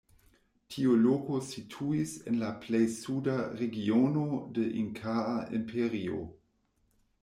[0.75, 4.27] Tiu loko situis en la plej suda regiono
[4.59, 6.29] de Inkaa imperio.